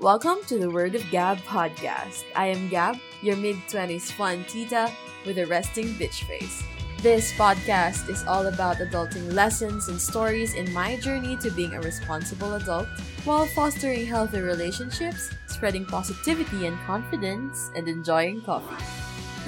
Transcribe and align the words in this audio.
Welcome 0.00 0.38
to 0.46 0.60
the 0.60 0.70
Word 0.70 0.94
of 0.94 1.02
Gab 1.10 1.38
podcast. 1.38 2.22
I 2.36 2.46
am 2.46 2.68
Gab, 2.68 3.00
your 3.20 3.34
mid 3.34 3.56
20s 3.66 4.12
fun 4.12 4.44
tita 4.46 4.92
with 5.26 5.38
a 5.38 5.46
resting 5.46 5.88
bitch 5.94 6.22
face. 6.22 6.62
This 7.02 7.32
podcast 7.32 8.08
is 8.08 8.24
all 8.28 8.46
about 8.46 8.76
adulting 8.76 9.32
lessons 9.32 9.88
and 9.88 10.00
stories 10.00 10.54
in 10.54 10.72
my 10.72 11.00
journey 11.00 11.36
to 11.38 11.50
being 11.50 11.74
a 11.74 11.80
responsible 11.80 12.54
adult 12.54 12.86
while 13.24 13.46
fostering 13.46 14.06
healthy 14.06 14.38
relationships, 14.38 15.32
spreading 15.48 15.84
positivity 15.84 16.66
and 16.66 16.78
confidence, 16.86 17.72
and 17.74 17.88
enjoying 17.88 18.40
coffee. 18.42 18.84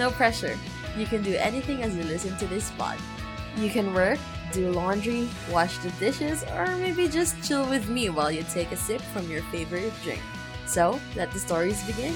No 0.00 0.10
pressure. 0.10 0.58
You 0.98 1.06
can 1.06 1.22
do 1.22 1.36
anything 1.36 1.84
as 1.84 1.94
you 1.94 2.02
listen 2.02 2.36
to 2.38 2.46
this 2.48 2.72
pod. 2.72 2.98
You 3.56 3.70
can 3.70 3.94
work, 3.94 4.18
do 4.50 4.72
laundry, 4.72 5.28
wash 5.52 5.78
the 5.78 5.90
dishes, 6.00 6.42
or 6.56 6.66
maybe 6.78 7.06
just 7.06 7.40
chill 7.46 7.68
with 7.70 7.88
me 7.88 8.10
while 8.10 8.32
you 8.32 8.42
take 8.42 8.72
a 8.72 8.76
sip 8.76 9.00
from 9.14 9.30
your 9.30 9.42
favorite 9.54 9.92
drink. 10.02 10.20
So, 10.70 11.02
let 11.18 11.34
the 11.34 11.42
stories 11.42 11.82
begin. 11.82 12.14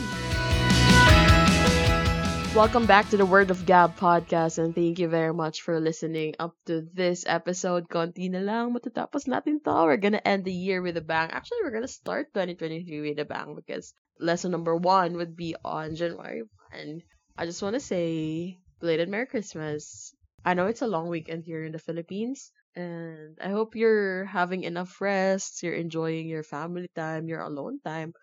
Welcome 2.54 2.86
back 2.86 3.10
to 3.10 3.18
the 3.18 3.26
Word 3.26 3.50
of 3.50 3.66
Gab 3.66 3.98
podcast 3.98 4.62
and 4.62 4.70
thank 4.70 5.02
you 5.02 5.10
very 5.10 5.34
much 5.34 5.66
for 5.66 5.82
listening 5.82 6.38
up 6.38 6.54
to 6.70 6.86
this 6.94 7.26
episode. 7.26 7.90
Konti 7.90 8.30
na 8.30 8.38
lang, 8.38 8.70
matatapos 8.70 9.26
natin 9.26 9.58
to. 9.66 9.90
We're 9.90 9.98
gonna 9.98 10.22
end 10.22 10.46
the 10.46 10.54
year 10.54 10.78
with 10.78 10.94
a 10.94 11.02
bang. 11.02 11.34
Actually, 11.34 11.66
we're 11.66 11.74
gonna 11.74 11.90
start 11.90 12.30
2023 12.30 12.86
with 13.02 13.18
a 13.18 13.26
bang 13.26 13.58
because 13.58 13.90
lesson 14.22 14.54
number 14.54 14.78
one 14.78 15.18
would 15.18 15.34
be 15.34 15.58
on 15.66 15.98
January 15.98 16.46
1. 16.70 17.02
I 17.34 17.50
just 17.50 17.58
want 17.58 17.74
to 17.74 17.82
say, 17.82 18.62
belated 18.78 19.10
Merry 19.10 19.26
Christmas. 19.26 20.14
I 20.46 20.54
know 20.54 20.70
it's 20.70 20.86
a 20.86 20.86
long 20.86 21.10
weekend 21.10 21.42
here 21.42 21.66
in 21.66 21.74
the 21.74 21.82
Philippines, 21.82 22.54
and 22.76 23.34
I 23.42 23.50
hope 23.50 23.74
you're 23.74 24.26
having 24.26 24.62
enough 24.62 25.00
rest, 25.00 25.62
you're 25.66 25.74
enjoying 25.74 26.28
your 26.28 26.46
family 26.46 26.86
time, 26.94 27.26
your 27.26 27.42
alone 27.42 27.82
time. 27.82 28.14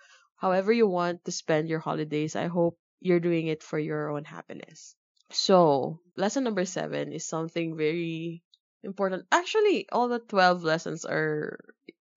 However, 0.42 0.74
you 0.74 0.90
want 0.90 1.22
to 1.26 1.32
spend 1.32 1.70
your 1.70 1.78
holidays, 1.78 2.34
I 2.36 2.50
hope 2.50 2.74
you're 2.98 3.22
doing 3.22 3.46
it 3.46 3.62
for 3.62 3.78
your 3.78 4.10
own 4.10 4.26
happiness. 4.26 4.98
So, 5.30 6.02
lesson 6.18 6.44
number 6.44 6.66
seven 6.66 7.14
is 7.14 7.30
something 7.30 7.78
very 7.78 8.42
important. 8.82 9.30
Actually, 9.30 9.86
all 9.94 10.10
the 10.10 10.18
12 10.18 10.66
lessons 10.66 11.06
are 11.06 11.62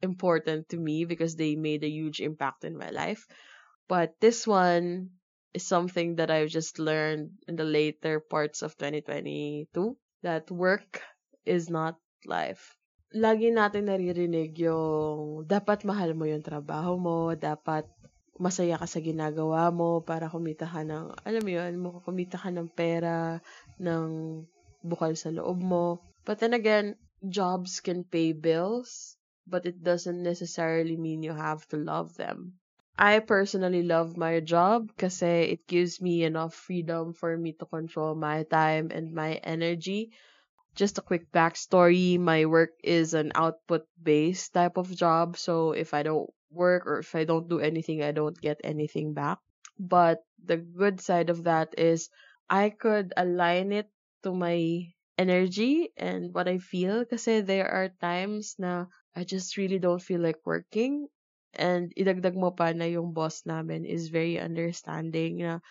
important 0.00 0.72
to 0.72 0.81
me 0.81 1.05
because 1.05 1.36
they 1.36 1.55
made 1.55 1.84
a 1.84 1.92
huge 1.92 2.25
impact 2.25 2.64
in 2.64 2.81
my 2.81 2.89
life. 2.89 3.28
But 3.92 4.16
this 4.25 4.48
one 4.48 5.20
is 5.53 5.69
something 5.69 6.16
that 6.16 6.33
I've 6.33 6.48
just 6.48 6.81
learned 6.81 7.44
in 7.47 7.56
the 7.56 7.69
later 7.69 8.20
parts 8.20 8.64
of 8.64 8.72
2022 8.81 9.69
that 10.25 10.50
work 10.50 11.05
is 11.44 11.69
not 11.69 12.00
life. 12.25 12.72
Lagi 13.14 13.53
natin 13.53 13.86
naririnig 13.86 14.59
yung 14.59 15.44
dapat 15.44 15.84
mahal 15.84 16.16
mo 16.16 16.25
yung 16.25 16.42
trabaho 16.42 16.98
mo, 16.98 17.31
dapat 17.36 17.86
masaya 18.39 18.79
ka 18.79 18.87
sa 18.87 18.99
ginagawa 18.99 19.71
mo 19.71 20.03
para 20.03 20.27
kumita 20.27 20.67
ka 20.67 20.83
ng, 20.83 21.15
alam 21.23 21.43
mo 21.43 21.51
yun, 21.51 21.73
kumita 22.03 22.35
ka 22.35 22.51
ng 22.51 22.67
pera, 22.73 23.39
ng 23.79 24.43
bukal 24.83 25.15
sa 25.15 25.31
loob 25.31 25.63
mo. 25.63 26.03
But 26.27 26.43
then 26.43 26.53
again, 26.55 26.99
jobs 27.23 27.79
can 27.81 28.03
pay 28.05 28.33
bills, 28.33 29.17
but 29.47 29.67
it 29.67 29.83
doesn't 29.83 30.23
necessarily 30.23 30.97
mean 30.97 31.23
you 31.23 31.33
have 31.33 31.62
to 31.71 31.77
love 31.79 32.17
them. 32.17 32.59
I 32.95 33.19
personally 33.19 33.83
love 33.83 34.15
my 34.15 34.39
job 34.39 34.95
kasi 34.95 35.59
it 35.59 35.67
gives 35.67 35.99
me 35.99 36.23
enough 36.23 36.55
freedom 36.55 37.11
for 37.11 37.35
me 37.35 37.51
to 37.59 37.67
control 37.67 38.15
my 38.15 38.47
time 38.47 38.95
and 38.95 39.11
my 39.11 39.43
energy. 39.43 40.15
Just 40.79 40.99
a 40.99 41.07
quick 41.07 41.31
backstory, 41.31 42.19
my 42.19 42.47
work 42.47 42.71
is 42.83 43.15
an 43.15 43.31
output-based 43.35 44.55
type 44.55 44.79
of 44.79 44.91
job, 44.95 45.39
so 45.39 45.71
if 45.71 45.95
I 45.95 46.03
don't 46.03 46.31
work 46.55 46.86
or 46.86 47.00
if 47.00 47.14
I 47.14 47.24
don't 47.24 47.48
do 47.50 47.60
anything, 47.60 48.02
I 48.02 48.12
don't 48.12 48.38
get 48.38 48.60
anything 48.64 49.12
back. 49.12 49.38
But 49.78 50.22
the 50.38 50.56
good 50.56 51.00
side 51.00 51.31
of 51.31 51.44
that 51.44 51.75
is 51.76 52.09
I 52.48 52.70
could 52.70 53.12
align 53.16 53.72
it 53.72 53.91
to 54.22 54.32
my 54.32 54.88
energy 55.19 55.91
and 55.97 56.34
what 56.34 56.48
I 56.48 56.59
feel 56.59 57.04
kasi 57.04 57.41
there 57.41 57.70
are 57.70 57.94
times 58.03 58.59
na 58.59 58.87
I 59.14 59.22
just 59.22 59.56
really 59.56 59.78
don't 59.78 60.03
feel 60.03 60.19
like 60.19 60.43
working 60.43 61.06
and 61.54 61.94
idagdag 61.94 62.34
mo 62.34 62.50
pa 62.50 62.75
na 62.75 62.91
yung 62.91 63.14
boss 63.14 63.47
namin 63.47 63.87
is 63.87 64.10
very 64.10 64.43
understanding 64.43 65.38
na, 65.38 65.62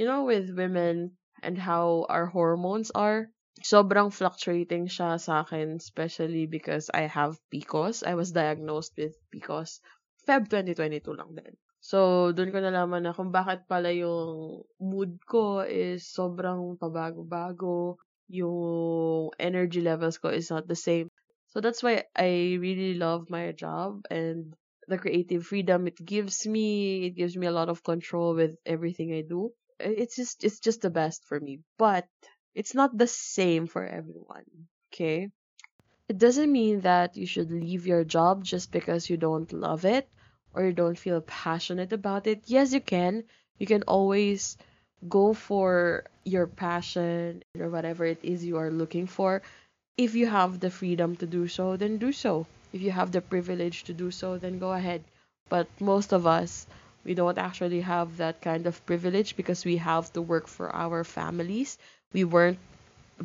you 0.00 0.08
know, 0.08 0.24
with 0.24 0.56
women 0.56 1.12
and 1.44 1.60
how 1.60 2.08
our 2.08 2.24
hormones 2.24 2.88
are, 2.96 3.28
sobrang 3.60 4.08
fluctuating 4.08 4.88
siya 4.88 5.20
sa 5.20 5.44
akin, 5.44 5.76
especially 5.76 6.48
because 6.48 6.88
I 6.88 7.06
have 7.10 7.36
PCOS. 7.52 8.02
I 8.06 8.16
was 8.16 8.32
diagnosed 8.32 8.96
with 8.96 9.14
PCOS 9.34 9.84
Feb 10.28 10.44
2022 10.52 11.16
lang 11.16 11.32
din. 11.32 11.56
So, 11.80 12.28
doon 12.36 12.52
ko 12.52 12.60
nalaman 12.60 13.08
na 13.08 13.16
kung 13.16 13.32
bakit 13.32 13.64
pala 13.64 13.88
yung 13.88 14.60
mood 14.76 15.16
ko 15.24 15.64
is 15.64 16.04
sobrang 16.04 16.76
pabago-bago, 16.76 17.96
yung 18.28 19.32
energy 19.40 19.80
levels 19.80 20.20
ko 20.20 20.28
is 20.28 20.52
not 20.52 20.68
the 20.68 20.76
same. 20.76 21.08
So, 21.48 21.64
that's 21.64 21.80
why 21.80 22.04
I 22.12 22.60
really 22.60 23.00
love 23.00 23.32
my 23.32 23.56
job 23.56 24.04
and 24.12 24.52
the 24.84 25.00
creative 25.00 25.48
freedom 25.48 25.88
it 25.88 25.96
gives 25.96 26.44
me. 26.44 27.08
It 27.08 27.16
gives 27.16 27.32
me 27.32 27.48
a 27.48 27.56
lot 27.56 27.72
of 27.72 27.80
control 27.80 28.36
with 28.36 28.60
everything 28.68 29.16
I 29.16 29.24
do. 29.24 29.56
It's 29.80 30.16
just 30.20 30.44
it's 30.44 30.60
just 30.60 30.84
the 30.84 30.92
best 30.92 31.24
for 31.24 31.40
me. 31.40 31.64
But 31.80 32.04
it's 32.52 32.76
not 32.76 32.92
the 32.92 33.08
same 33.08 33.64
for 33.64 33.80
everyone. 33.80 34.68
Okay? 34.92 35.32
It 36.08 36.20
doesn't 36.20 36.52
mean 36.52 36.84
that 36.84 37.16
you 37.16 37.24
should 37.24 37.48
leave 37.48 37.88
your 37.88 38.04
job 38.04 38.44
just 38.44 38.72
because 38.72 39.08
you 39.08 39.16
don't 39.16 39.48
love 39.56 39.88
it 39.88 40.08
or 40.54 40.64
you 40.64 40.72
don't 40.72 40.98
feel 40.98 41.20
passionate 41.22 41.92
about 41.92 42.26
it. 42.26 42.42
Yes, 42.46 42.72
you 42.72 42.80
can. 42.80 43.24
You 43.58 43.66
can 43.66 43.82
always 43.84 44.56
go 45.08 45.32
for 45.34 46.04
your 46.24 46.46
passion 46.46 47.42
or 47.58 47.68
whatever 47.70 48.04
it 48.04 48.18
is 48.22 48.44
you 48.44 48.56
are 48.58 48.70
looking 48.70 49.06
for. 49.06 49.42
If 49.98 50.14
you 50.14 50.26
have 50.26 50.60
the 50.60 50.70
freedom 50.70 51.14
to 51.16 51.26
do 51.26 51.46
so, 51.48 51.76
then 51.76 51.98
do 51.98 52.12
so 52.12 52.46
if 52.72 52.80
you 52.80 52.90
have 52.90 53.12
the 53.12 53.20
privilege 53.20 53.84
to 53.84 53.92
do 53.94 54.10
so, 54.10 54.38
then 54.38 54.58
go 54.58 54.72
ahead. 54.72 55.04
But 55.50 55.68
most 55.80 56.12
of 56.12 56.26
us, 56.26 56.66
we 57.04 57.14
don't 57.14 57.38
actually 57.38 57.80
have 57.82 58.16
that 58.18 58.40
kind 58.42 58.66
of 58.66 58.84
privilege 58.86 59.36
because 59.36 59.64
we 59.64 59.76
have 59.78 60.12
to 60.14 60.22
work 60.22 60.46
for 60.48 60.74
our 60.74 61.04
families. 61.04 61.78
We 62.12 62.24
weren't 62.24 62.58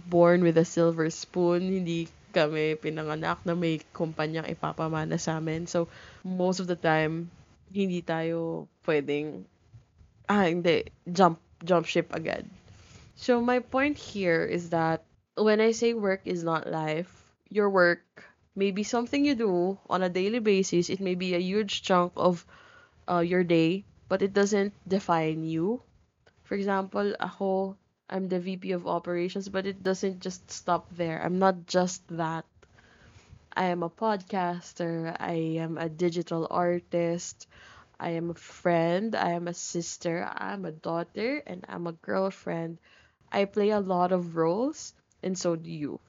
born 0.08 0.44
with 0.44 0.58
a 0.58 0.66
silver 0.66 1.10
spoon. 1.10 1.62
Hindi 1.62 2.08
kami 2.34 2.76
pinanganak 2.82 3.40
na 3.46 3.54
may 3.54 3.78
kumpanyang 3.94 4.50
ipapamana 4.50 5.22
sa 5.22 5.38
amin. 5.38 5.70
So, 5.70 5.88
most 6.26 6.58
of 6.58 6.66
the 6.66 6.76
time, 6.76 7.30
hindi 7.70 8.02
tayo 8.02 8.66
pwedeng, 8.90 9.46
ah, 10.26 10.50
hindi, 10.50 10.90
jump, 11.06 11.38
jump 11.62 11.86
ship 11.86 12.10
agad. 12.10 12.50
So, 13.14 13.40
my 13.40 13.62
point 13.62 13.96
here 13.96 14.44
is 14.44 14.74
that 14.74 15.06
when 15.38 15.62
I 15.62 15.78
say 15.78 15.94
work 15.94 16.26
is 16.26 16.42
not 16.42 16.66
life, 16.66 17.14
your 17.54 17.70
work 17.70 18.02
maybe 18.56 18.84
something 18.84 19.26
you 19.26 19.36
do 19.36 19.78
on 19.90 20.04
a 20.04 20.10
daily 20.10 20.40
basis. 20.40 20.90
It 20.90 21.00
may 21.00 21.16
be 21.16 21.34
a 21.34 21.42
huge 21.42 21.82
chunk 21.82 22.14
of 22.16 22.46
uh, 23.10 23.20
your 23.20 23.44
day, 23.44 23.84
but 24.10 24.22
it 24.22 24.34
doesn't 24.34 24.74
define 24.88 25.44
you. 25.44 25.82
For 26.44 26.56
example, 26.56 27.16
ako, 27.20 27.76
I'm 28.14 28.30
the 28.30 28.40
VP 28.40 28.74
of 28.74 28.86
operations, 28.86 29.50
but 29.50 29.66
it 29.66 29.82
doesn't 29.82 30.20
just 30.20 30.52
stop 30.52 30.86
there. 30.96 31.20
I'm 31.20 31.40
not 31.40 31.66
just 31.66 32.08
that. 32.10 32.46
I 33.58 33.66
am 33.66 33.82
a 33.82 33.90
podcaster. 33.90 35.18
I 35.20 35.58
am 35.58 35.80
a 35.80 35.90
digital 35.90 36.48
artist. 36.52 37.48
I 38.00 38.12
am 38.12 38.30
a 38.30 38.36
friend. 38.36 39.16
I 39.16 39.32
am 39.32 39.48
a 39.48 39.54
sister. 39.56 40.30
I'm 40.30 40.64
a 40.66 40.72
daughter. 40.72 41.42
And 41.48 41.66
I'm 41.68 41.88
a 41.88 41.94
girlfriend. 42.06 42.78
I 43.32 43.46
play 43.46 43.72
a 43.72 43.80
lot 43.80 44.12
of 44.12 44.36
roles, 44.36 44.94
and 45.24 45.36
so 45.36 45.56
do 45.56 45.72
you. 45.72 46.00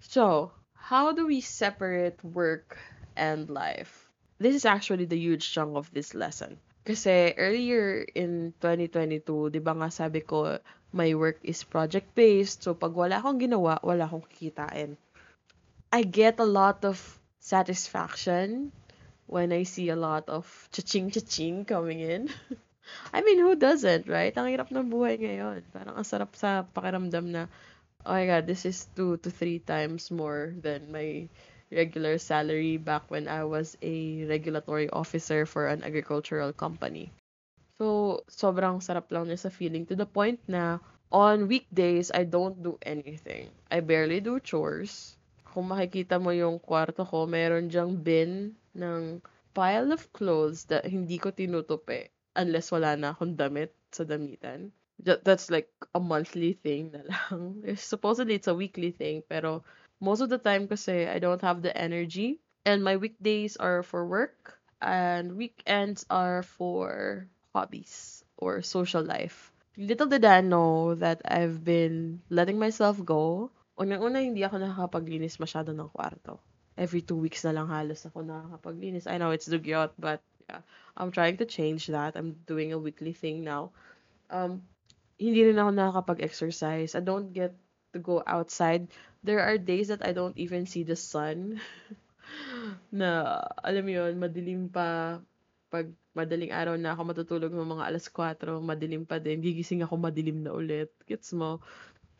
So, 0.00 0.52
how 0.74 1.12
do 1.12 1.26
we 1.26 1.40
separate 1.40 2.22
work 2.22 2.76
and 3.16 3.48
life? 3.48 4.10
This 4.36 4.54
is 4.54 4.66
actually 4.66 5.06
the 5.06 5.16
huge 5.18 5.50
chunk 5.50 5.78
of 5.78 5.90
this 5.94 6.12
lesson. 6.14 6.58
Kasi 6.84 7.32
earlier 7.40 8.04
in 8.12 8.52
2022, 8.60 9.48
di 9.48 9.60
ba 9.60 9.72
nga 9.72 9.88
sabi 9.88 10.20
ko, 10.20 10.60
my 10.92 11.16
work 11.16 11.40
is 11.40 11.64
project-based. 11.64 12.60
So, 12.60 12.76
pag 12.76 12.92
wala 12.92 13.18
akong 13.18 13.40
ginawa, 13.40 13.80
wala 13.80 14.04
akong 14.04 14.28
kikitain. 14.28 15.00
I 15.88 16.04
get 16.04 16.36
a 16.38 16.46
lot 16.46 16.84
of 16.84 17.00
satisfaction 17.40 18.68
when 19.24 19.48
I 19.50 19.64
see 19.64 19.88
a 19.88 19.96
lot 19.96 20.28
of 20.28 20.44
cha-ching-cha-ching 20.76 21.64
coming 21.64 22.04
in. 22.04 22.28
I 23.16 23.24
mean, 23.24 23.40
who 23.40 23.56
doesn't, 23.56 24.04
right? 24.04 24.36
Ang 24.36 24.52
hirap 24.52 24.68
ng 24.68 24.92
buhay 24.92 25.16
ngayon. 25.16 25.64
Parang 25.72 25.96
ang 25.96 26.04
sarap 26.04 26.36
sa 26.36 26.68
pakiramdam 26.68 27.32
na 27.32 27.42
oh 28.04 28.12
my 28.12 28.28
god, 28.28 28.44
this 28.44 28.68
is 28.68 28.86
two 28.92 29.16
to 29.24 29.32
three 29.32 29.58
times 29.58 30.12
more 30.12 30.52
than 30.60 30.92
my 30.92 31.24
regular 31.74 32.16
salary 32.16 32.78
back 32.78 33.10
when 33.10 33.26
I 33.26 33.44
was 33.44 33.76
a 33.82 34.24
regulatory 34.24 34.88
officer 34.90 35.44
for 35.44 35.66
an 35.66 35.82
agricultural 35.82 36.54
company. 36.54 37.10
So, 37.74 38.22
sobrang 38.30 38.78
sarap 38.78 39.10
lang 39.10 39.26
niya 39.26 39.44
sa 39.44 39.50
feeling 39.50 39.82
to 39.90 39.98
the 39.98 40.06
point 40.06 40.38
na 40.46 40.78
on 41.10 41.50
weekdays, 41.50 42.14
I 42.14 42.22
don't 42.22 42.62
do 42.62 42.78
anything. 42.86 43.50
I 43.70 43.82
barely 43.82 44.22
do 44.22 44.38
chores. 44.38 45.18
Kung 45.42 45.70
makikita 45.70 46.18
mo 46.18 46.30
yung 46.30 46.62
kwarto 46.62 47.06
ko, 47.06 47.26
meron 47.26 47.70
diyang 47.70 47.98
bin 47.98 48.54
ng 48.74 49.22
pile 49.54 49.94
of 49.94 50.10
clothes 50.10 50.66
that 50.70 50.86
hindi 50.86 51.18
ko 51.18 51.30
tinutupi 51.30 52.10
unless 52.34 52.74
wala 52.74 52.98
na 52.98 53.14
akong 53.14 53.38
damit 53.38 53.70
sa 53.94 54.02
damitan. 54.02 54.74
That's 54.98 55.50
like 55.50 55.70
a 55.94 56.02
monthly 56.02 56.54
thing 56.58 56.94
na 56.94 57.02
lang. 57.06 57.62
Supposedly 57.78 58.38
it's 58.38 58.50
a 58.50 58.54
weekly 58.54 58.90
thing, 58.90 59.22
pero 59.26 59.62
most 60.04 60.20
of 60.20 60.28
the 60.28 60.36
time 60.36 60.68
kasi 60.68 61.08
I 61.08 61.16
don't 61.16 61.40
have 61.40 61.64
the 61.64 61.72
energy 61.72 62.44
and 62.68 62.84
my 62.84 63.00
weekdays 63.00 63.56
are 63.56 63.80
for 63.80 64.04
work 64.04 64.60
and 64.84 65.40
weekends 65.40 66.04
are 66.12 66.44
for 66.44 67.24
hobbies 67.56 68.20
or 68.36 68.60
social 68.60 69.00
life. 69.00 69.48
Little 69.80 70.06
did 70.06 70.28
I 70.28 70.44
know 70.44 70.94
that 71.00 71.24
I've 71.24 71.64
been 71.64 72.20
letting 72.28 72.60
myself 72.60 73.00
go. 73.00 73.50
Unang-una, 73.80 74.20
hindi 74.20 74.44
ako 74.44 74.60
nakakapaglinis 74.60 75.40
masyado 75.40 75.72
ng 75.72 75.90
kwarto. 75.90 76.38
Every 76.76 77.02
two 77.02 77.18
weeks 77.18 77.42
na 77.42 77.56
lang 77.56 77.72
halos 77.72 78.04
ako 78.04 78.22
nakakapaglinis. 78.22 79.08
I 79.08 79.18
know 79.18 79.32
it's 79.32 79.50
dugyot, 79.50 79.96
but 79.98 80.20
yeah, 80.46 80.62
I'm 80.94 81.10
trying 81.10 81.40
to 81.40 81.48
change 81.48 81.88
that. 81.90 82.14
I'm 82.14 82.38
doing 82.46 82.70
a 82.70 82.78
weekly 82.78 83.16
thing 83.16 83.42
now. 83.42 83.74
Um, 84.30 84.62
hindi 85.18 85.42
rin 85.48 85.58
ako 85.58 85.70
nakakapag-exercise. 85.74 86.94
I 86.94 87.02
don't 87.02 87.34
get 87.34 87.56
to 87.94 88.02
go 88.02 88.20
outside. 88.26 88.90
There 89.22 89.40
are 89.40 89.56
days 89.56 89.88
that 89.88 90.04
I 90.04 90.12
don't 90.12 90.36
even 90.36 90.66
see 90.66 90.82
the 90.82 90.98
sun. 90.98 91.62
na, 92.92 93.40
alam 93.62 93.82
mo 93.86 93.92
yun, 93.94 94.18
madilim 94.18 94.68
pa. 94.68 95.18
Pag 95.70 95.90
madaling 96.14 96.54
araw 96.54 96.78
na 96.78 96.94
ako 96.94 97.02
matutulog 97.10 97.50
ng 97.50 97.72
mga 97.78 97.86
alas 97.90 98.06
4, 98.06 98.62
madilim 98.62 99.02
pa 99.06 99.18
din. 99.18 99.42
Gigising 99.42 99.82
ako 99.82 99.98
madilim 99.98 100.42
na 100.46 100.54
ulit. 100.54 100.90
Gets 101.06 101.34
mo? 101.34 101.58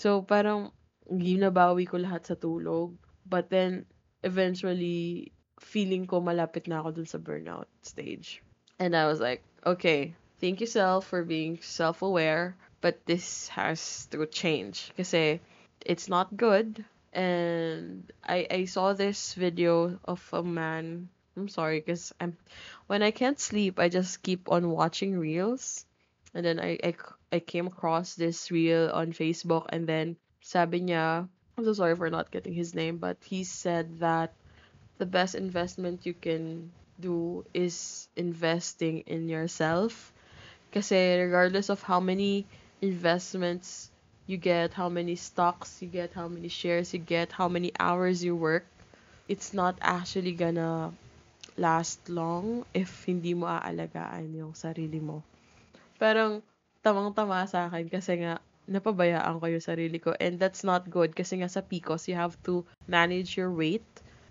So, 0.02 0.26
parang, 0.26 0.74
ginabawi 1.06 1.86
ko 1.86 2.00
lahat 2.00 2.26
sa 2.26 2.34
tulog. 2.34 2.96
But 3.28 3.48
then, 3.52 3.86
eventually, 4.26 5.30
feeling 5.62 6.08
ko 6.10 6.18
malapit 6.18 6.66
na 6.66 6.82
ako 6.82 7.02
dun 7.02 7.08
sa 7.08 7.22
burnout 7.22 7.70
stage. 7.86 8.42
And 8.82 8.98
I 8.98 9.06
was 9.06 9.22
like, 9.22 9.46
okay, 9.62 10.18
thank 10.42 10.58
you 10.58 10.66
self 10.66 11.06
for 11.06 11.22
being 11.22 11.62
self-aware, 11.62 12.58
but 12.82 13.06
this 13.06 13.46
has 13.54 14.10
to 14.10 14.26
change. 14.26 14.90
Kasi, 14.98 15.38
it's 15.84 16.08
not 16.08 16.36
good. 16.36 16.84
And 17.12 18.10
I, 18.24 18.46
I 18.50 18.64
saw 18.64 18.92
this 18.92 19.34
video 19.34 20.00
of 20.04 20.20
a 20.32 20.42
man 20.42 21.08
I'm 21.36 21.48
sorry 21.48 21.80
because 21.80 22.14
I'm 22.20 22.36
when 22.86 23.02
I 23.02 23.10
can't 23.10 23.40
sleep, 23.40 23.78
I 23.78 23.88
just 23.88 24.22
keep 24.22 24.50
on 24.50 24.70
watching 24.70 25.18
reels. 25.18 25.84
And 26.34 26.44
then 26.44 26.60
I, 26.60 26.78
I, 26.82 26.94
I 27.32 27.38
came 27.40 27.66
across 27.66 28.14
this 28.14 28.50
reel 28.50 28.90
on 28.92 29.12
Facebook 29.12 29.66
and 29.70 29.86
then 29.86 30.16
sabi 30.40 30.80
niya, 30.80 31.28
I'm 31.56 31.64
so 31.64 31.72
sorry 31.72 31.94
for 31.96 32.10
not 32.10 32.30
getting 32.30 32.54
his 32.54 32.74
name, 32.74 32.98
but 32.98 33.18
he 33.22 33.44
said 33.44 34.00
that 34.00 34.34
the 34.98 35.06
best 35.06 35.34
investment 35.34 36.06
you 36.06 36.14
can 36.14 36.70
do 36.98 37.44
is 37.54 38.08
investing 38.16 39.02
in 39.06 39.28
yourself. 39.28 40.12
Kasi 40.72 41.18
regardless 41.18 41.70
of 41.70 41.82
how 41.82 41.98
many 41.98 42.46
investments 42.82 43.90
you 44.26 44.36
get, 44.36 44.72
how 44.72 44.88
many 44.88 45.16
stocks 45.16 45.80
you 45.80 45.88
get, 45.88 46.12
how 46.14 46.28
many 46.28 46.48
shares 46.48 46.92
you 46.92 47.00
get, 47.00 47.32
how 47.32 47.48
many 47.48 47.72
hours 47.78 48.24
you 48.24 48.34
work, 48.34 48.64
it's 49.28 49.52
not 49.52 49.76
actually 49.80 50.32
gonna 50.32 50.92
last 51.56 52.00
long 52.08 52.64
if 52.74 52.90
hindi 53.06 53.36
mo 53.36 53.46
aalagaan 53.46 54.34
yung 54.34 54.52
sarili 54.56 54.98
mo. 54.98 55.22
Parang 56.00 56.42
tamang-tama 56.82 57.46
sa 57.46 57.68
akin 57.68 57.86
kasi 57.88 58.20
nga 58.20 58.42
napabayaan 58.64 59.40
ko 59.40 59.44
yung 59.48 59.64
sarili 59.64 60.00
ko 60.00 60.16
and 60.16 60.40
that's 60.40 60.64
not 60.64 60.88
good 60.88 61.12
kasi 61.12 61.40
nga 61.40 61.48
sa 61.48 61.60
PCOS 61.60 62.08
you 62.08 62.16
have 62.16 62.36
to 62.40 62.64
manage 62.88 63.36
your 63.36 63.52
weight 63.52 63.84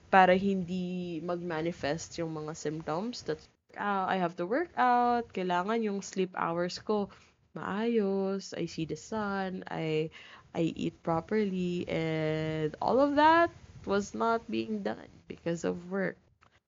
para 0.09 0.33
hindi 0.33 1.21
mag-manifest 1.21 2.17
yung 2.17 2.33
mga 2.33 2.53
symptoms 2.57 3.25
that 3.25 3.41
uh, 3.77 4.05
I 4.09 4.17
have 4.17 4.37
to 4.37 4.45
work 4.45 4.69
out, 4.77 5.29
kailangan 5.33 5.81
yung 5.85 6.01
sleep 6.05 6.33
hours 6.37 6.77
ko 6.81 7.09
maayos, 7.53 8.53
I 8.57 8.65
see 8.65 8.85
the 8.85 8.97
sun, 8.97 9.63
I 9.69 10.09
I 10.53 10.73
eat 10.77 11.01
properly 11.01 11.85
and 11.89 12.75
all 12.77 13.01
of 13.01 13.17
that 13.17 13.49
was 13.85 14.13
not 14.13 14.45
being 14.49 14.85
done 14.85 15.09
because 15.25 15.65
of 15.65 15.89
work. 15.89 16.17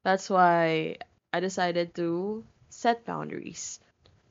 That's 0.01 0.29
why 0.29 0.97
I 1.33 1.37
decided 1.39 1.93
to 2.01 2.41
set 2.69 3.05
boundaries. 3.05 3.79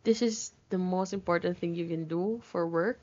This 0.03 0.23
is 0.23 0.53
the 0.71 0.79
most 0.79 1.15
important 1.15 1.59
thing 1.59 1.75
you 1.75 1.87
can 1.87 2.07
do 2.11 2.43
for 2.51 2.67
work. 2.67 3.01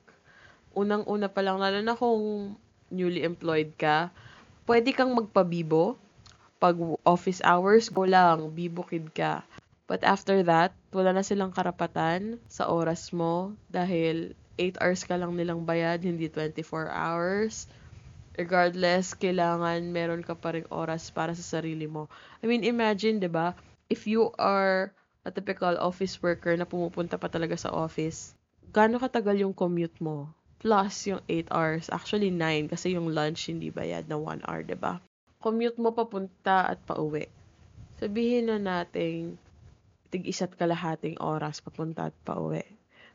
Unang-una 0.76 1.28
pa 1.28 1.42
lang, 1.44 1.60
lalo 1.60 1.80
na 1.84 1.96
kung 1.96 2.56
newly 2.92 3.24
employed 3.24 3.76
ka, 3.76 4.12
pwede 4.68 4.96
kang 4.96 5.12
magpabibo. 5.16 6.00
Pag 6.62 6.78
office 7.02 7.42
hours, 7.42 7.90
ko 7.90 8.06
lang, 8.06 8.54
bibo 8.54 8.86
kid 8.86 9.10
ka. 9.18 9.42
But 9.92 10.08
after 10.08 10.40
that, 10.48 10.72
wala 10.96 11.12
na 11.12 11.20
silang 11.20 11.52
karapatan 11.52 12.40
sa 12.48 12.72
oras 12.72 13.12
mo 13.12 13.60
dahil 13.68 14.40
8 14.56 14.80
hours 14.80 15.04
ka 15.04 15.20
lang 15.20 15.36
nilang 15.36 15.68
bayad, 15.68 16.00
hindi 16.08 16.32
24 16.32 16.88
hours 16.88 17.68
regardless, 18.40 19.12
kailangan 19.14 19.92
meron 19.92 20.24
ka 20.24 20.36
pa 20.38 20.56
rin 20.56 20.68
oras 20.72 21.12
para 21.12 21.36
sa 21.36 21.44
sarili 21.44 21.88
mo. 21.88 22.08
I 22.40 22.48
mean, 22.48 22.64
imagine, 22.64 23.20
di 23.20 23.28
ba, 23.28 23.54
if 23.92 24.08
you 24.08 24.32
are 24.40 24.96
a 25.28 25.30
typical 25.30 25.76
office 25.78 26.18
worker 26.24 26.56
na 26.56 26.66
pumupunta 26.66 27.20
pa 27.20 27.28
talaga 27.28 27.60
sa 27.60 27.70
office, 27.76 28.34
gaano 28.72 28.98
katagal 28.98 29.44
yung 29.44 29.54
commute 29.54 30.00
mo? 30.00 30.32
Plus 30.62 31.10
yung 31.10 31.22
8 31.28 31.52
hours. 31.52 31.92
Actually, 31.92 32.32
9 32.32 32.72
kasi 32.72 32.96
yung 32.96 33.12
lunch 33.12 33.50
hindi 33.52 33.74
bayad 33.74 34.08
na 34.08 34.16
1 34.16 34.46
hour, 34.48 34.62
di 34.64 34.78
ba? 34.78 35.02
Commute 35.42 35.82
mo 35.82 35.92
papunta 35.92 36.70
at 36.70 36.80
pauwi. 36.86 37.28
Sabihin 37.98 38.50
na 38.50 38.58
nating 38.58 39.38
tig 40.12 40.28
isa't 40.28 40.60
kalahating 40.60 41.16
oras 41.18 41.64
papunta 41.64 42.12
at 42.12 42.16
pauwi. 42.28 42.68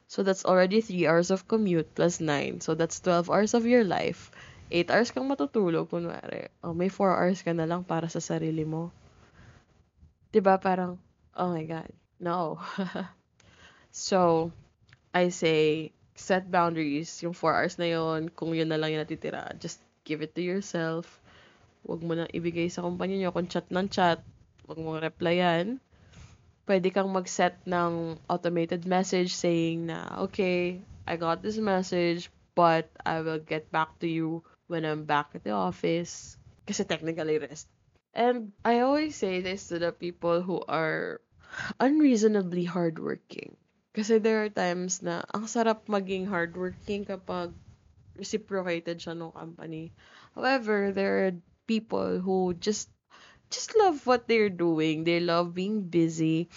So 0.08 0.22
that's 0.25 0.46
already 0.46 0.81
3 0.81 1.06
hours 1.06 1.31
of 1.31 1.46
commute 1.46 1.93
plus 1.94 2.19
9. 2.19 2.62
So 2.64 2.75
that's 2.75 2.98
12 3.02 3.28
hours 3.28 3.52
of 3.54 3.66
your 3.66 3.84
life 3.84 4.31
8 4.70 4.90
hours 4.90 5.14
kang 5.14 5.31
matutulog, 5.31 5.87
kunwari, 5.87 6.50
oh, 6.66 6.75
may 6.75 6.90
4 6.90 7.14
hours 7.14 7.40
ka 7.46 7.54
na 7.54 7.70
lang 7.70 7.87
para 7.87 8.10
sa 8.10 8.19
sarili 8.19 8.66
mo. 8.66 8.90
ba 8.90 10.32
diba, 10.34 10.54
parang, 10.58 10.98
oh 11.38 11.54
my 11.54 11.62
God, 11.62 11.90
no. 12.19 12.58
so, 13.94 14.50
I 15.14 15.31
say, 15.31 15.94
set 16.19 16.50
boundaries. 16.50 17.14
Yung 17.22 17.32
4 17.32 17.54
hours 17.54 17.76
na 17.78 17.88
yon 17.94 18.26
kung 18.26 18.58
yun 18.58 18.66
na 18.66 18.76
lang 18.76 18.90
yung 18.90 19.06
natitira, 19.06 19.54
just 19.62 19.78
give 20.02 20.19
it 20.19 20.34
to 20.34 20.42
yourself. 20.42 21.06
Huwag 21.87 22.02
mo 22.02 22.19
na 22.19 22.26
ibigay 22.34 22.66
sa 22.66 22.82
kumpanya 22.82 23.14
nyo. 23.14 23.31
Kung 23.31 23.46
chat 23.46 23.70
ng 23.70 23.87
chat, 23.87 24.19
huwag 24.66 24.82
mo 24.82 24.99
replyan. 24.99 25.78
Pwede 26.66 26.90
kang 26.90 27.14
mag-set 27.14 27.62
ng 27.62 28.18
automated 28.26 28.85
message 28.90 29.38
saying 29.38 29.87
na, 29.87 30.26
okay, 30.26 30.82
I 31.06 31.14
got 31.14 31.40
this 31.40 31.62
message, 31.62 32.28
but 32.58 32.90
I 33.06 33.23
will 33.23 33.38
get 33.38 33.70
back 33.70 34.02
to 34.02 34.11
you 34.11 34.42
when 34.66 34.82
I'm 34.82 35.06
back 35.06 35.30
at 35.38 35.46
the 35.46 35.54
office. 35.54 36.35
Kasi 36.66 36.82
technically 36.82 37.38
rest. 37.38 37.70
And 38.11 38.50
I 38.66 38.82
always 38.82 39.14
say 39.14 39.38
this 39.38 39.70
to 39.70 39.78
the 39.78 39.94
people 39.94 40.42
who 40.42 40.64
are 40.66 41.23
unreasonably 41.78 42.66
hardworking. 42.66 43.54
Kasi 43.94 44.18
there 44.18 44.42
are 44.42 44.50
times 44.50 45.00
na 45.00 45.23
ang 45.30 45.46
sarap 45.46 45.87
maging 45.87 46.26
hardworking 46.26 47.06
kapag 47.06 47.54
reciprocated 48.18 48.99
siya 48.99 49.14
ng 49.14 49.32
company. 49.32 49.92
However, 50.35 50.90
there 50.90 51.28
are 51.28 51.32
people 51.68 52.18
who 52.18 52.56
just 52.58 52.90
just 53.50 53.76
love 53.79 54.07
what 54.07 54.29
they're 54.29 54.53
doing. 54.53 55.05
They 55.05 55.21
love 55.21 55.55
being 55.55 55.87
busy. 55.87 56.49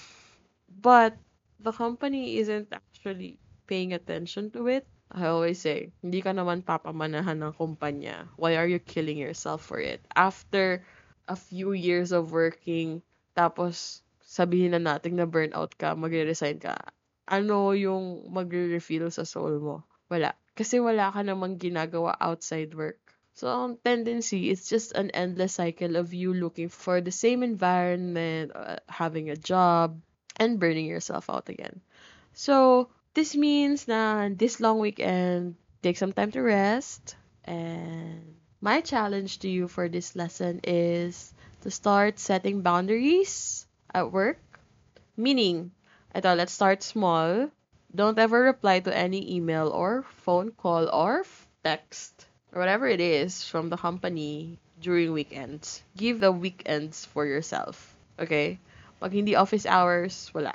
But 0.70 1.18
the 1.60 1.72
company 1.72 2.38
isn't 2.40 2.72
actually 2.72 3.38
paying 3.68 3.94
attention 3.94 4.52
to 4.58 4.68
it. 4.68 4.88
I 5.10 5.26
always 5.34 5.58
say, 5.58 5.90
hindi 6.06 6.22
ka 6.22 6.38
naman 6.38 6.62
papamanahan 6.62 7.42
ng 7.42 7.54
kumpanya. 7.58 8.30
Why 8.38 8.62
are 8.62 8.70
you 8.70 8.78
killing 8.78 9.18
yourself 9.18 9.66
for 9.66 9.82
it? 9.82 10.06
After 10.14 10.86
a 11.26 11.34
few 11.34 11.74
years 11.74 12.14
of 12.14 12.30
working, 12.30 13.02
tapos 13.34 14.06
sabihin 14.22 14.78
na 14.78 14.82
natin 14.82 15.18
na 15.18 15.26
burnout 15.26 15.74
ka, 15.82 15.98
magre-resign 15.98 16.62
ka, 16.62 16.78
ano 17.26 17.74
yung 17.74 18.30
magre-refill 18.30 19.10
sa 19.10 19.26
soul 19.26 19.58
mo? 19.58 19.82
Wala. 20.14 20.38
Kasi 20.54 20.78
wala 20.78 21.10
ka 21.10 21.26
namang 21.26 21.58
ginagawa 21.58 22.14
outside 22.22 22.74
work. 22.78 23.09
So, 23.40 23.48
ang 23.48 23.80
tendency, 23.88 24.52
it's 24.52 24.68
just 24.68 24.92
an 25.00 25.16
endless 25.16 25.56
cycle 25.56 25.96
of 25.96 26.12
you 26.12 26.36
looking 26.36 26.68
for 26.68 27.00
the 27.00 27.16
same 27.16 27.40
environment, 27.40 28.52
uh, 28.52 28.84
having 28.92 29.32
a 29.32 29.40
job, 29.40 29.96
and 30.36 30.60
burning 30.60 30.84
yourself 30.84 31.32
out 31.32 31.48
again. 31.48 31.80
So, 32.36 32.92
this 33.16 33.40
means 33.40 33.88
na 33.88 34.28
this 34.28 34.60
long 34.60 34.84
weekend, 34.84 35.56
take 35.80 35.96
some 35.96 36.12
time 36.12 36.36
to 36.36 36.44
rest. 36.44 37.16
And 37.48 38.36
my 38.60 38.84
challenge 38.84 39.40
to 39.40 39.48
you 39.48 39.72
for 39.72 39.88
this 39.88 40.20
lesson 40.20 40.60
is 40.68 41.32
to 41.64 41.72
start 41.72 42.20
setting 42.20 42.60
boundaries 42.60 43.64
at 43.96 44.12
work. 44.12 44.44
Meaning, 45.16 45.72
ito, 46.12 46.36
let's 46.36 46.52
start 46.52 46.84
small. 46.84 47.48
Don't 47.96 48.20
ever 48.20 48.52
reply 48.52 48.84
to 48.84 48.92
any 48.92 49.24
email 49.32 49.72
or 49.72 50.04
phone 50.28 50.52
call 50.52 50.92
or 50.92 51.24
text 51.64 52.28
or 52.54 52.60
whatever 52.60 52.88
it 52.88 53.00
is 53.00 53.44
from 53.44 53.70
the 53.70 53.78
company 53.78 54.58
during 54.82 55.12
weekends. 55.12 55.84
Give 55.96 56.20
the 56.20 56.32
weekends 56.32 57.06
for 57.06 57.26
yourself. 57.26 57.96
Okay? 58.20 58.60
Pag 59.00 59.12
hindi 59.14 59.36
office 59.36 59.66
hours, 59.66 60.32
wala. 60.34 60.54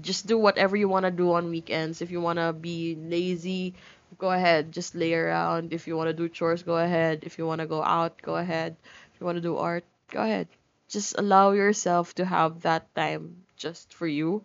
Just 0.00 0.26
do 0.26 0.36
whatever 0.36 0.76
you 0.76 0.88
want 0.88 1.04
to 1.04 1.10
do 1.10 1.32
on 1.32 1.48
weekends. 1.48 2.02
If 2.02 2.10
you 2.10 2.20
want 2.20 2.38
to 2.38 2.52
be 2.52 2.96
lazy, 2.96 3.74
go 4.18 4.30
ahead. 4.30 4.72
Just 4.72 4.94
lay 4.94 5.14
around. 5.14 5.72
If 5.72 5.86
you 5.86 5.96
want 5.96 6.08
to 6.08 6.16
do 6.16 6.28
chores, 6.28 6.62
go 6.62 6.76
ahead. 6.76 7.24
If 7.24 7.38
you 7.38 7.46
want 7.46 7.60
to 7.60 7.66
go 7.66 7.82
out, 7.82 8.20
go 8.20 8.36
ahead. 8.36 8.76
If 9.14 9.20
you 9.20 9.24
want 9.24 9.36
to 9.36 9.42
do 9.42 9.56
art, 9.56 9.84
go 10.12 10.20
ahead. 10.20 10.48
Just 10.88 11.16
allow 11.18 11.52
yourself 11.52 12.14
to 12.16 12.24
have 12.24 12.62
that 12.62 12.92
time 12.94 13.44
just 13.56 13.92
for 13.92 14.06
you 14.06 14.44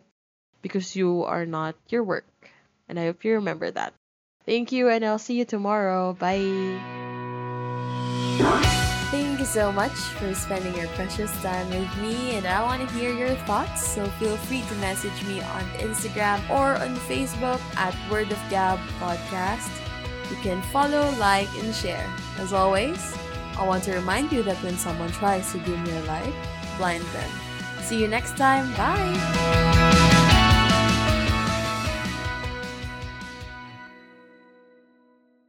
because 0.61 0.95
you 0.95 1.23
are 1.23 1.45
not 1.45 1.75
your 1.89 2.03
work. 2.03 2.27
And 2.87 2.99
I 2.99 3.05
hope 3.05 3.23
you 3.23 3.35
remember 3.35 3.71
that. 3.71 3.93
Thank 4.45 4.71
you, 4.71 4.89
and 4.89 5.05
I'll 5.05 5.19
see 5.19 5.35
you 5.35 5.45
tomorrow. 5.45 6.13
Bye. 6.13 6.79
Thank 9.09 9.39
you 9.39 9.45
so 9.45 9.71
much 9.71 9.91
for 9.91 10.33
spending 10.33 10.75
your 10.75 10.87
precious 10.97 11.31
time 11.41 11.69
with 11.69 11.97
me, 12.01 12.35
and 12.35 12.47
I 12.47 12.63
want 12.63 12.81
to 12.81 12.95
hear 12.95 13.13
your 13.13 13.35
thoughts. 13.45 13.85
So 13.85 14.05
feel 14.19 14.35
free 14.37 14.63
to 14.63 14.75
message 14.75 15.23
me 15.27 15.39
on 15.41 15.63
Instagram 15.77 16.41
or 16.49 16.75
on 16.81 16.95
Facebook 17.07 17.61
at 17.77 17.95
Word 18.09 18.31
of 18.31 18.39
Gab 18.49 18.79
Podcast. 18.99 19.69
You 20.29 20.35
can 20.37 20.61
follow, 20.73 21.11
like, 21.19 21.49
and 21.59 21.73
share. 21.75 22.09
As 22.39 22.53
always, 22.53 23.15
I 23.55 23.65
want 23.67 23.83
to 23.83 23.93
remind 23.93 24.31
you 24.31 24.41
that 24.43 24.57
when 24.63 24.77
someone 24.77 25.11
tries 25.11 25.51
to 25.51 25.59
dim 25.59 25.85
your 25.85 26.01
light, 26.01 26.33
blind 26.77 27.03
them. 27.13 27.29
See 27.81 28.01
you 28.01 28.07
next 28.07 28.35
time. 28.35 28.73
Bye. 28.73 29.72